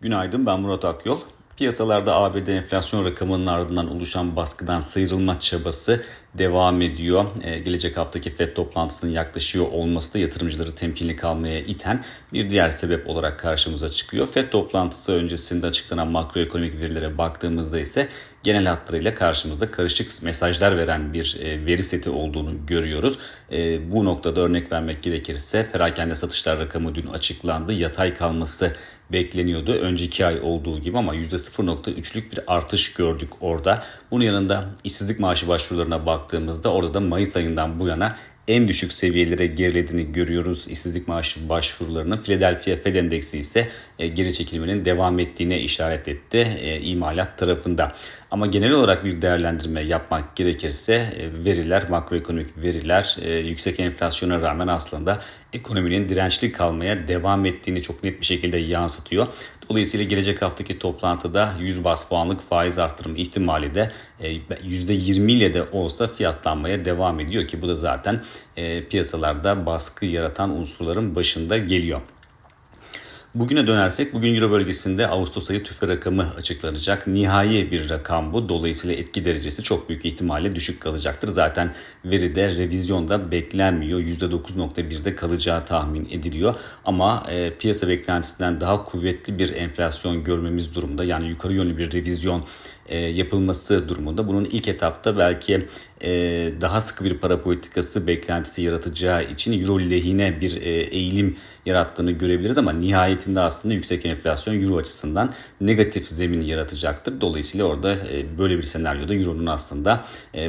[0.00, 1.20] Günaydın ben Murat Akyol.
[1.56, 7.24] Piyasalarda ABD enflasyon rakamının ardından oluşan baskıdan sıyrılma çabası devam ediyor.
[7.42, 13.08] Ee, gelecek haftaki FED toplantısının yaklaşıyor olması da yatırımcıları temkinli kalmaya iten bir diğer sebep
[13.08, 14.26] olarak karşımıza çıkıyor.
[14.26, 18.08] FED toplantısı öncesinde açıklanan makroekonomik verilere baktığımızda ise
[18.42, 23.18] genel hatlarıyla karşımızda karışık mesajlar veren bir e, veri seti olduğunu görüyoruz.
[23.52, 27.72] E, bu noktada örnek vermek gerekirse perakende satışlar rakamı dün açıklandı.
[27.72, 28.72] Yatay kalması
[29.12, 29.72] bekleniyordu.
[29.72, 33.82] Önceki ay olduğu gibi ama %0.3'lük bir artış gördük orada.
[34.10, 38.16] Bunun yanında işsizlik maaşı başvurularına baktığımızda orada da Mayıs ayından bu yana
[38.48, 40.66] en düşük seviyelere gerilediğini görüyoruz.
[40.68, 46.80] İşsizlik maaşı başvurularının Philadelphia Fed Endeksi ise e, geri çekilmenin devam ettiğine işaret etti e,
[46.80, 47.92] imalat tarafında.
[48.30, 55.20] Ama genel olarak bir değerlendirme yapmak gerekirse e, veriler, makroekonomik veriler yüksek enflasyona rağmen aslında
[55.52, 59.26] ekonominin dirençli kalmaya devam ettiğini çok net bir şekilde yansıtıyor.
[59.70, 66.08] Dolayısıyla gelecek haftaki toplantıda 100 bas puanlık faiz artırım ihtimali de %20 ile de olsa
[66.08, 68.22] fiyatlanmaya devam ediyor ki bu da zaten
[68.90, 72.00] piyasalarda baskı yaratan unsurların başında geliyor.
[73.36, 77.06] Bugüne dönersek bugün Euro bölgesinde Ağustos ayı tüfe rakamı açıklanacak.
[77.06, 78.48] Nihai bir rakam bu.
[78.48, 81.28] Dolayısıyla etki derecesi çok büyük ihtimalle düşük kalacaktır.
[81.28, 84.00] Zaten veride revizyonda beklenmiyor.
[84.00, 86.54] %9.1'de kalacağı tahmin ediliyor.
[86.84, 91.04] Ama e, piyasa beklentisinden daha kuvvetli bir enflasyon görmemiz durumda.
[91.04, 92.44] Yani yukarı yönlü bir revizyon
[92.88, 94.28] e, yapılması durumunda.
[94.28, 95.66] Bunun ilk etapta belki
[96.00, 96.10] e,
[96.60, 102.58] daha sıkı bir para politikası beklentisi yaratacağı için euro lehine bir e, eğilim yarattığını görebiliriz
[102.58, 107.20] ama nihayetinde aslında yüksek enflasyon euro açısından negatif zemin yaratacaktır.
[107.20, 107.96] Dolayısıyla orada
[108.38, 110.04] böyle bir senaryoda euronun aslında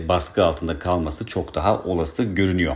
[0.10, 2.76] baskı altında kalması çok daha olası görünüyor.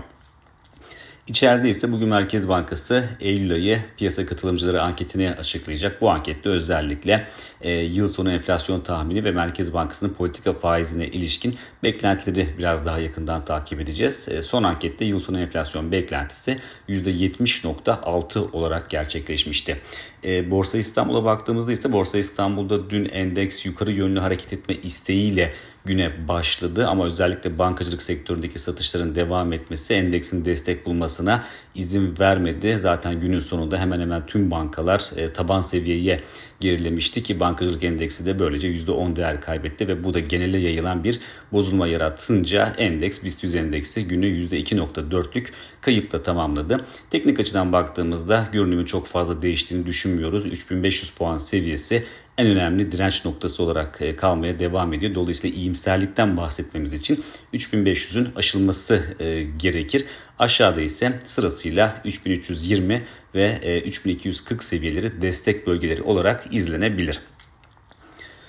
[1.28, 6.02] İçeride ise bugün Merkez Bankası Eylül ayı piyasa katılımcıları anketini açıklayacak.
[6.02, 7.28] Bu ankette özellikle
[7.62, 13.46] e, yıl sonu enflasyon tahmini ve Merkez Bankası'nın politika faizine ilişkin beklentileri biraz daha yakından
[13.46, 14.28] takip edeceğiz.
[14.30, 16.60] E, son ankette yıl sonu enflasyon beklentisi
[16.90, 19.82] %70.6 olarak gerçekleşmişti.
[20.24, 25.54] E, Borsa İstanbul'a baktığımızda ise Borsa İstanbul'da dün endeks yukarı yönlü hareket etme isteğiyle
[25.86, 31.44] güne başladı ama özellikle bankacılık sektöründeki satışların devam etmesi endeksin destek bulmasına
[31.76, 32.78] izin vermedi.
[32.78, 36.20] Zaten günün sonunda hemen hemen tüm bankalar e, taban seviyeye
[36.60, 41.20] gerilemişti ki bankacılık endeksi de böylece %10 değer kaybetti ve bu da genele yayılan bir
[41.52, 45.48] bozulma yaratınca endeks BIST 100 endeksi günü %2.4'lük
[45.82, 46.86] kayıpla tamamladı.
[47.10, 50.46] Teknik açıdan baktığımızda görünümün çok fazla değiştiğini düşünmüyoruz.
[50.46, 52.06] 3500 puan seviyesi
[52.38, 55.16] en önemli direnç noktası olarak e, kalmaya devam ediyor.
[55.16, 60.06] Dolayısıyla iyimserlikten bahsetmemiz için 3500'ün aşılması e, gerekir.
[60.40, 63.04] Aşağıda ise sırasıyla 3320
[63.36, 67.20] ve 3240 e, seviyeleri destek bölgeleri olarak izlenebilir.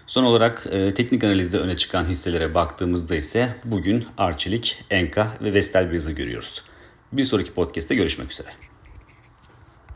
[0.07, 6.15] Son olarak e, teknik analizde öne çıkan hisselere baktığımızda ise bugün Arçelik, Enka ve Vestelbriz'i
[6.15, 6.63] görüyoruz.
[7.13, 8.49] Bir sonraki podcast'te görüşmek üzere.